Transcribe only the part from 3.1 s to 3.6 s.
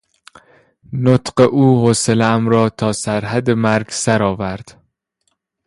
حد